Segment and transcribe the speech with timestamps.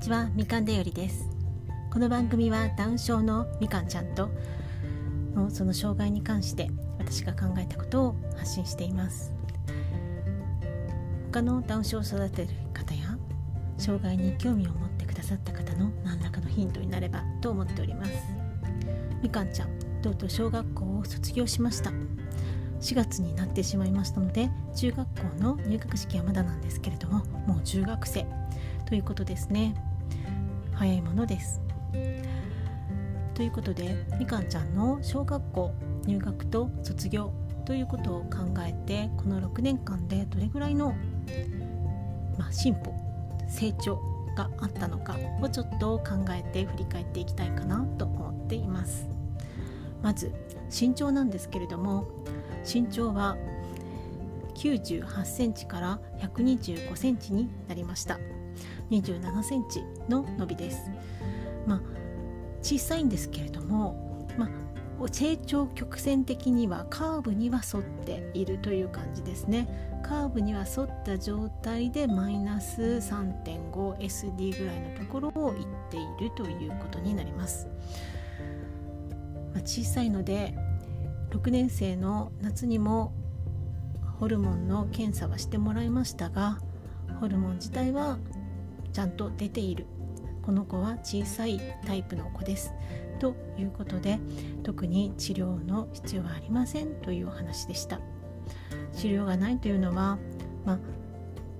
[0.00, 1.28] ちはみかんでよりです。
[1.92, 4.30] この番組はダウン症のみかんちゃんと
[5.34, 9.30] のその障害に関して私が考えたことを発信しています。
[11.30, 13.18] 他のダウン症を育てる方や
[13.76, 18.12] 障害に興味を持ってくださった方の何らかのヒントになればと思っております。
[19.22, 19.68] みかんちゃん
[20.00, 21.92] とうとう小学校を卒業しました。
[22.80, 28.24] 4月になってしまいましたので中学校の入学式はまだなんですけれどももう中学生
[28.86, 29.74] ということですね。
[30.80, 31.60] 早いものです。
[33.34, 35.74] ということでみかんちゃんの小学校
[36.06, 37.34] 入学と卒業
[37.66, 40.94] ということを考えてこの6年間でどれぐらいの、
[42.38, 42.94] まあ、進歩
[43.46, 44.00] 成長
[44.34, 49.06] があったのかをちょっと考えて振り返っていきたいかなと思っています。
[50.00, 50.32] まず
[50.70, 52.08] 身長なんですけれども
[52.64, 53.36] 身長は
[54.54, 58.18] 98センチから125センチになりました。
[58.90, 60.90] 27センチの伸びです。
[61.66, 61.80] まあ
[62.62, 69.90] 小さいんですけれどもまあ成長曲線的にはカーブには沿っているという感じですね。
[70.02, 77.68] カーブには沿った状態でマイナス 3.5SD ぐらいのところをいっているということになります、
[79.54, 80.54] まあ、小さいので
[81.30, 83.12] 6年生の夏にも
[84.18, 86.58] ホルモンの検査はしてもらいましたが
[87.20, 88.18] ホルモン自体は
[88.92, 89.86] ちゃんと出ている。
[90.42, 92.72] この子は小さいタイプの子です。
[93.18, 94.18] ということで
[94.62, 98.00] 特に治療の必要はありませんというお話でした。
[98.94, 100.18] 治療がないというのは、
[100.64, 100.78] まあ、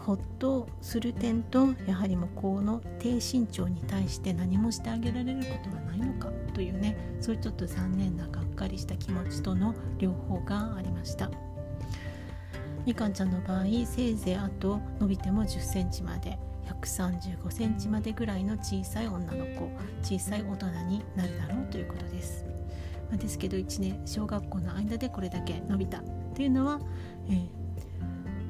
[0.00, 11.30] ほっとする点とやはり向こうの低身長に対して何もしてあげられることはないのかというねそういうちょっと残念ながっかりした気持ちとの両方がありました。
[12.84, 16.38] みかんちゃんの場合せいぜいあと伸びても1 0センチまで。
[16.64, 19.70] 135センチまでぐらいの小さい女の子
[20.02, 22.44] 小さい大人になるだろうということです、
[23.08, 26.02] まあ、ですけど1年小学校の間でこれだけ伸びた
[26.34, 26.80] というのは、
[27.28, 27.48] えー、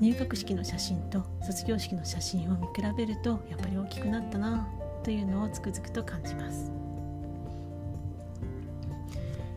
[0.00, 4.68] 入学式の写真と卒業式の写真を見比べるとやっぱり大きくなったな
[5.02, 6.79] というのをつくづくと感じます、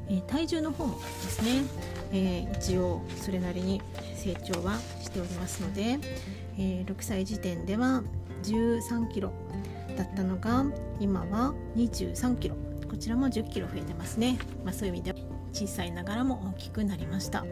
[0.10, 1.64] え、体重の方もですね、
[2.12, 3.82] え、一応それなりに
[4.16, 6.00] 成長はしておりますので、
[6.58, 8.04] え、6歳時点では
[8.44, 9.32] 13キロ
[9.98, 10.66] だったのが
[11.00, 12.56] 今は23キロ
[12.90, 15.18] こちらも10キロ増えてますね、まあ、そういう意味では
[15.52, 17.46] 小さいながらも大きくなりました。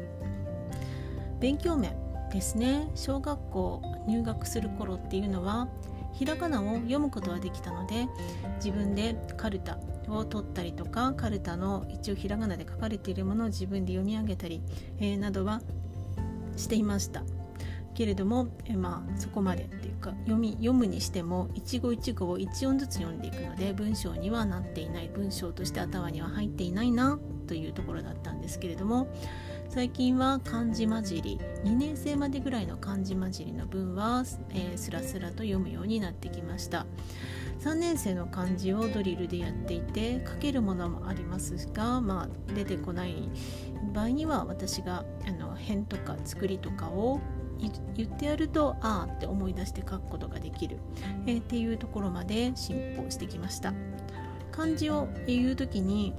[1.40, 1.96] 勉強面
[2.32, 2.88] ですね。
[2.96, 5.68] 小学校入学する頃っていうのは
[6.14, 8.08] ひらがなを読むことはできたので
[8.58, 9.78] 自分でカルタ
[10.08, 14.62] を取ったりとかカルタの一応ひらがなで書かれているものを自分で読み上げたり、
[15.00, 15.62] えー、などは
[16.58, 17.24] していました。
[17.94, 25.10] けれども、えまあ、そこまでっていうか読み読むにしても一語一語を一音ずつ読んでいくので文章にはなっていない。
[25.14, 29.08] 文章として頭には入っていないなというところだったんですけれども
[29.74, 31.40] 最近は漢字混じり。
[31.64, 36.86] 2年生までぐらいの漢字混じりの文は、えー、スラスラと読むようになってきました。
[37.62, 43.30] 3年生の漢字をドリルでやっていて書けるものもありますが、まあ、出てこない
[43.94, 47.22] 場合には私があの辺とか作りとかを
[47.96, 50.80] 言ってやるとああって思い出して書くことができる、
[51.28, 53.74] えー、っていうところまで進歩してきました。
[54.52, 56.14] 漢字を言う時に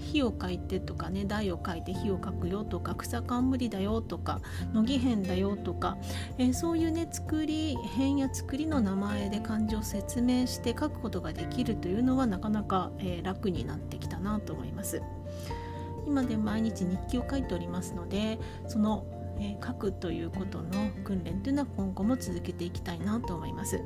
[0.00, 4.40] 火を書いてとかね台を書いて火を書くよとか草冠だよとか
[4.72, 5.98] 乃木編だよとか、
[6.38, 15.02] えー、そういうね作り編や作りの名前で漢字を説明して書くことができるというのはなかなか、えー、楽になってきたなと思います
[16.06, 19.04] 今で毎日日記を書いておりますのでその
[19.42, 23.80] えー、書くということの訓練というのは今後も続けていきたいなと思います。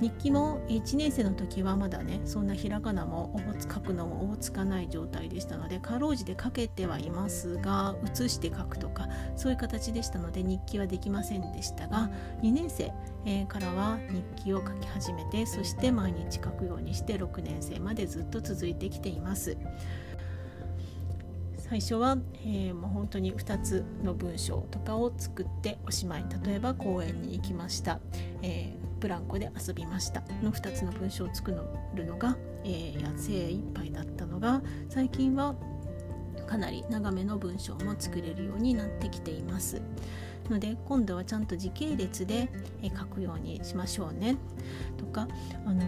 [0.00, 12.10] 日記も1年生の時はまだねそんなひらがなもおぼつ書くのもおぼつかない状態でしたのでかろうじて書けてはいますが写して書くとかそういう形でしたので日記はできませんでしたが
[12.42, 12.92] 2年生、
[13.26, 13.98] えー、からは
[14.36, 19.56] 日記を書き始めてそして毎日書くようにして6年生までずっと続いてきています。
[21.72, 27.98] 最初は、えー、もう本当に2つの文章とかを作っておしまい例えば公園に行きました、
[28.42, 31.50] えー、ブランコで遊びましたの2つの文章を作
[31.94, 35.56] るのが、えー、精一杯だったのが最近は
[36.46, 39.82] かなり長めの文章も作れるようになってきています。
[40.50, 42.48] ので今度はちゃんと時系列で
[42.96, 44.36] 書くようにしましょうね
[44.98, 45.28] とか、
[45.64, 45.82] あの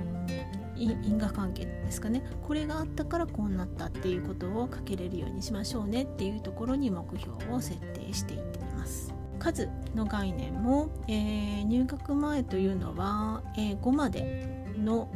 [0.77, 9.24] 因果関係ですかねこれがあったからこうなったっていうことを書けれるようにしましょうねっていうところに目標を設定していっています。
[9.45, 14.49] 数の概念も、えー、入学前というのは、えー、5まで
[14.79, 15.11] の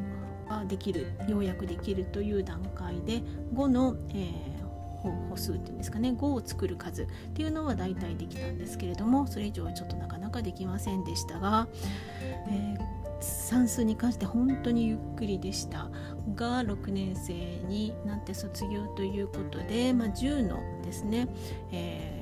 [0.69, 3.23] できるようやくできるという段階で
[3.55, 4.59] 5の、えー
[5.01, 11.69] 歩数っていうんですかね5を作る数っていうのは大体できたんですけれどもそれ以上はちょっとなかなかできませんでしたが、
[12.51, 12.79] えー、
[13.21, 15.89] 算数に関して本当にゆっくりでした。
[16.35, 17.33] が6年生
[17.69, 21.29] になって卒業ということで、まあ、10のですね、
[21.71, 22.18] えー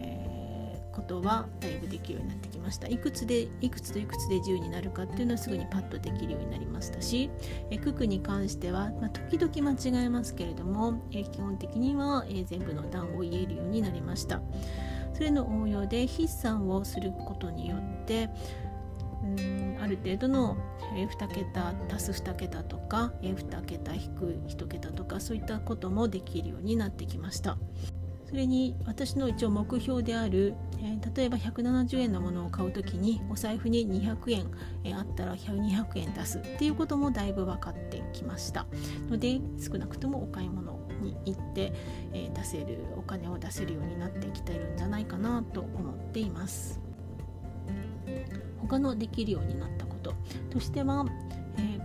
[1.07, 7.31] ことはだいぶできるようになってきましたいくつでいくつといくつで10になるかっていうのはすぐにパッとできるようになりましたし
[7.71, 14.43] え九九に関しては、まあ、時々間違えますけれどもえ基本的にはえ全部の段を言えるようになりました
[15.15, 18.29] それの応用で筆算をすることによって
[19.23, 20.57] うんある程度の
[20.95, 27.57] 2桁足す2桁とか2桁引く1桁とかそういったこともできるようになってきました。
[28.29, 34.51] それに私の一応目標である、えー、例えば170円のものを買う時にお財布に200円、
[34.83, 36.39] えー、あったら200円出す。
[36.39, 38.67] っていうこともだいぶ分かってきました。
[39.09, 41.73] ので少なくともお買い物に行って、
[42.13, 46.81] えー、出せるお金を出せるようになってきてるんじゃないかなと思っています。
[48.59, 50.15] 他のできるようになったこと。
[50.51, 51.07] としては、
[51.59, 51.77] え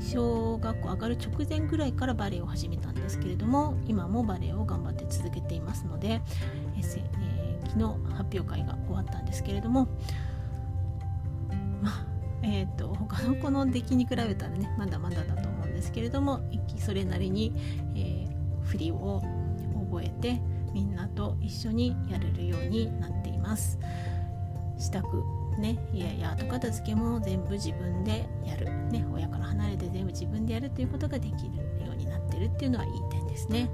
[0.00, 6.20] 小学校上がる直前ぐらいからバレエを始めたんですけれども今もバレエを頑張って続けていますので、
[6.76, 6.82] えー、
[7.68, 9.88] 昨日発表会が終わったんですけれども
[11.82, 12.06] まあ
[12.44, 16.40] えーと、他の子の出来に比べたらねまだまだだと思うんですけれども
[16.76, 17.52] それなりに、
[17.94, 19.22] えー、振りを
[19.90, 20.40] 覚えて
[20.72, 23.78] みんなと一緒にやれるようになっています。
[24.78, 25.02] 支度
[25.58, 31.61] ね家やいや後片付けも全部自分でやる、ね、親から離れて全部自分でやるということができる
[32.42, 33.70] るっていうのはいい点ですね。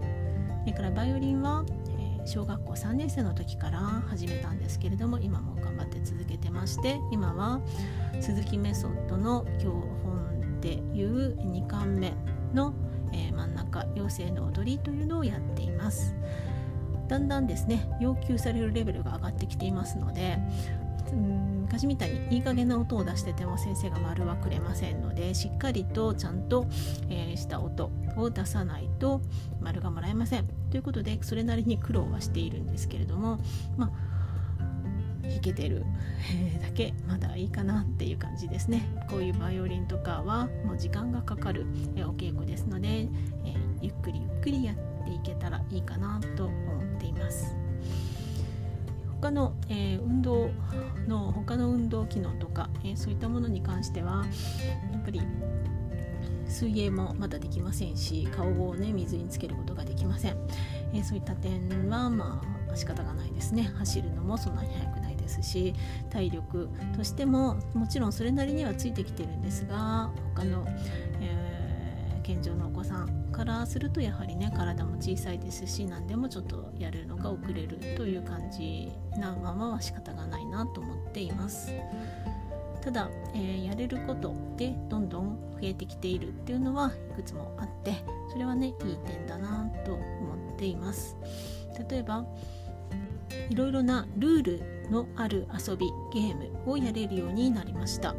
[0.63, 1.65] それからバイオリンは、
[1.99, 7.61] え、小学校3年生の時から始めたんですけれども今も頑張って続けてまして今は
[8.21, 12.13] 鈴木メソッドの教本でいう2巻目
[12.53, 12.75] の、
[13.13, 16.15] えー、真ん中妖精の踊りというのをやっています。
[17.09, 20.39] だんだんですね要求されるレベルが上がってきていますので
[21.13, 26.67] うん昔みたいにいい加減な音を出してても先生が丸はくれませんのでしっかりとちゃんと、
[27.11, 29.21] えー、した音を出さないと
[29.61, 33.39] 丸がもらえませんということでそれなりに苦労はしているんですけれども
[33.77, 33.91] まあ
[35.29, 35.85] 弾けてる
[36.63, 41.67] だけまだいいかなっていう感じですねこういうバイオリンとかはもう時間がかかる
[41.97, 43.09] お稽古ですので、えー、
[43.83, 46.51] ゆっくりゆっくりやっていけたらいいかなと。
[49.21, 50.51] 他の、えー、運動
[51.07, 54.25] の他の運動機能とか、えー、そういったものに関しては
[54.93, 55.21] やっぱり
[56.49, 60.37] 水泳もまだできませんし顔をね水につけることができません、
[60.95, 63.73] えー、そういった点はまあ仕方がないですね。
[63.79, 65.75] 走るのもそんなに速くないですし
[66.11, 70.67] 体力としてももちろんそれなりにはついてきてるんですが他の、
[72.29, 81.73] 健常のお子さんからするとやはりね体も小さいですし何でもちょっとやるのが遅れるという感じなままは仕方がないなと思っています。
[82.83, 87.95] ただ、えー、やれることでどんどん増えてきているっていうのはいくつもあって
[88.31, 91.17] それはねいい点だなと思っています。
[91.89, 92.27] 例えば
[93.49, 98.15] いろいろなルールのある遊びゲームをやれるようになりました。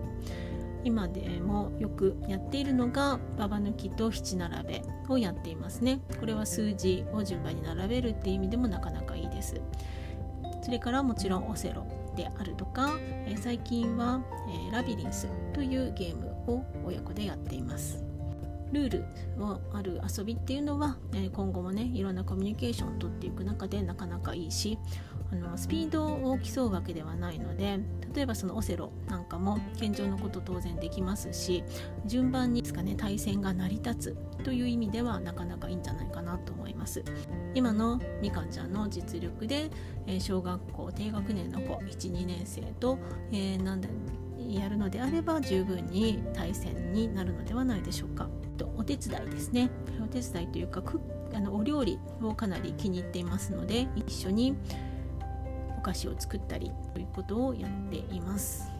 [0.83, 5.99] 今でもよくやっているのがババ抜きと七並べをやっていますね。
[6.19, 9.61] これは数字を順番に並べるっていう意味でもなかなかいいです。
[10.61, 14.21] それからもちろんオセロであるとか、え最近は、
[14.69, 18.08] えラビリンスというゲームを親子でやっています。
[18.71, 19.05] ルール
[19.37, 24.77] のある遊びっていうのは、え今後もねいろんなコミュニケーションをとっていく中でなかなかいいし
[25.31, 27.79] あのスピードを競うわけではないので
[28.13, 31.63] 例えばそのオセロなんかも健常のこと当然できますし
[32.05, 37.03] 順番にですかね対戦が成り立つという意味ではなかなかいいんじゃないかなと思います。
[37.53, 39.69] 今のみかんちゃんの実力で、
[40.07, 42.97] え、小学校低学年の子12年生と、
[43.31, 43.81] えー、なん
[44.55, 48.27] やるのであれば十分に対戦になるのではないでしょうか。
[48.77, 49.69] お手伝いですね。
[50.03, 50.83] お手伝いというか
[51.33, 54.55] あのお料理をかなり気に入っていますので一緒に
[55.77, 58.71] お菓子を作ったりということをやっています。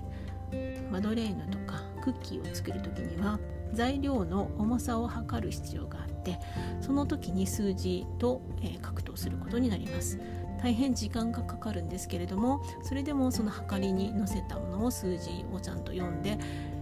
[0.91, 3.39] マドレーヌとかクッキーを作る時には
[3.73, 6.39] 材料の重さを測る必要があって
[6.81, 10.19] その時に数字と、えー、格闘することになります。
[10.61, 16.37] 大変時間がかかるんですけれどもそれでもその測りに載せたものを数字をちゃんと読んで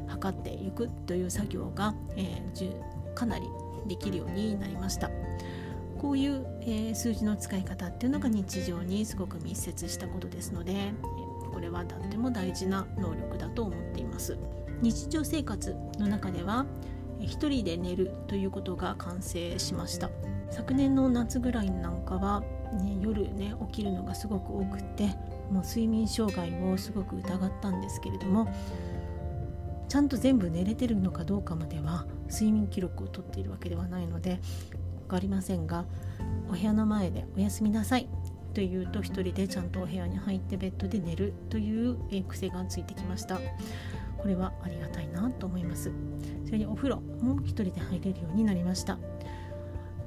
[0.08, 3.48] 測っていくという作業が、えー、かなり
[3.88, 5.10] できるようになりました。
[5.98, 10.94] こういう、えー、数字の使い方っていうのが日常にすごく密接したことですので
[11.52, 14.38] これはとっても大事な能力だと思っています
[14.82, 16.68] 日常生活の中では、
[17.20, 20.12] 一人で寝るということが完成しました
[20.52, 22.44] 昨年の夏ぐらいなんかは、
[22.74, 25.06] ね、夜ね起きるのがすごく多くって
[25.52, 28.54] もう睡眠障害をすごく疑ったんですけれども
[29.88, 34.40] ちゃんと全部寝れてるのかどうかまでは睡眠記録を取っているわけではないので
[35.08, 35.86] 分かりませんが
[36.50, 38.10] お部屋の前で「おやすみなさい」
[38.54, 41.98] というと一人でちゃんとお部屋に入ってベッドで寝るという
[42.28, 43.40] 癖がついてきました。
[44.18, 45.92] これはありがたいなと思います。
[46.46, 48.98] それにお風呂も一人で入れるようになりました。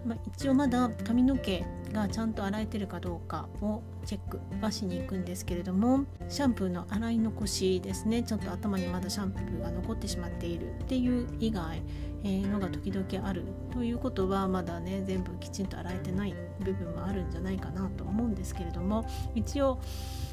[0.04, 8.22] まあ、一応まだ髪の毛がちゃんと洗えてるかどうかをチェックはしに行くんですけれどもシャンプーの洗い残しですね。
[8.22, 11.82] ちょっと頭にまだシャンプーが残ってしまっているっていう以外、
[12.22, 19.80] え、のが時々あるということはまだね全部きちんと洗えてない部分もあるんじゃないかなと思うんですけれども一応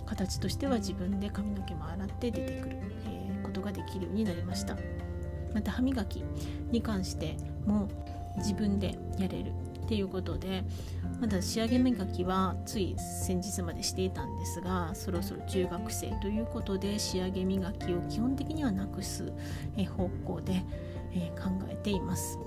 [0.06, 4.78] 形としては自分で髪の毛も洗って出てくる、え、ことができるようになりました。
[5.54, 6.24] また歯磨き
[6.72, 7.88] に関しても
[8.38, 9.51] 自分でやれる
[9.86, 10.63] っていうことで
[11.22, 19.32] まだ仕上げ磨きはつい先日までしていたんですがそろそろ中学生ということで仕上げ磨きを基本的にはなくす
[19.98, 20.63] 方向で
[21.41, 22.38] 考えています。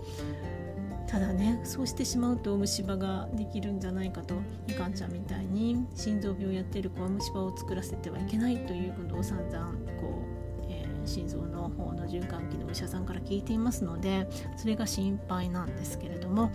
[1.11, 4.37] ただねそうしてしまうと虫歯ができるんじゃないかと
[4.69, 9.75] みかんちゃんみたいに心臓病をやっている子は虫歯を作らせてはいけないということを散々
[11.05, 16.51] 心臓の方の循環器のお医者さんから聞いていますのでそれが心配なんですけれども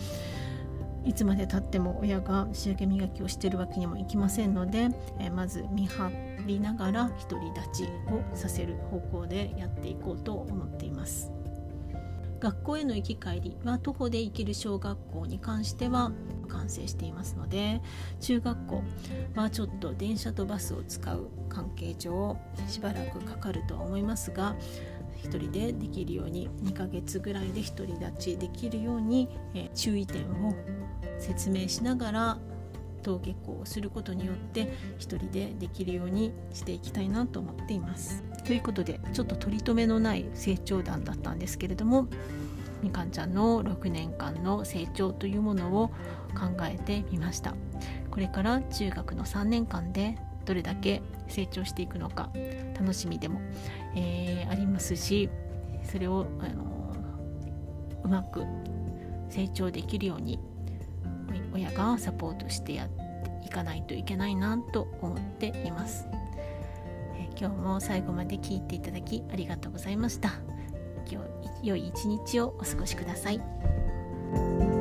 [1.06, 6.12] いつまでたっても親が仕上げ磨きをしてるわけにもいきませんので、えまず見張
[6.48, 11.35] りながら独り立ちをさせる方向でやっていこうと思っています。
[12.46, 16.12] 学校への行き帰りは徒歩で行ける小学校に関しては
[16.48, 17.82] 完成していますので
[18.22, 18.84] 中学校
[19.36, 22.38] はちょっと電車とバスを使う関係上
[22.68, 24.56] しばらくかかるとは思いますが
[25.24, 30.54] 1人でできるように2ヶ月ぐらいで独り立ちできるように、え注意点を
[31.18, 32.38] 説明しながら
[33.04, 38.24] 登下校をすることによって1人でできるようにしていきたいなと思っています。
[38.46, 42.08] ということでちょっと取り留めのない成長談だったんですけれども
[42.82, 45.88] みかんちゃんの6年間の成長というものを
[46.36, 47.56] 考えてみました
[48.12, 52.30] これから中学の3年間でどれだけ成長していくのか
[52.80, 53.42] 楽しみでも、
[53.96, 55.30] えー、ありますし
[55.84, 56.96] それを、あの
[58.04, 58.44] うまく
[59.30, 60.40] 成長できるように
[61.54, 66.08] 親がサポートしてやっていかないといけないなと思っています。
[67.38, 70.34] 今日も最後まで聞いていただきありがとうございました。
[71.10, 71.22] 今
[71.62, 74.75] 日良い一日をお過ごしください。